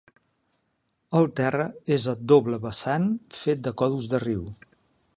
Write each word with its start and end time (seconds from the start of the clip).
El 1.19 1.29
terra 1.41 1.67
és 1.97 2.09
a 2.15 2.17
doble 2.33 2.61
vessant 2.65 3.09
fet 3.45 3.65
de 3.69 3.79
còdols 3.83 4.13
de 4.17 4.27
riu. 4.29 4.47